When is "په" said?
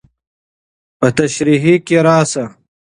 0.99-1.07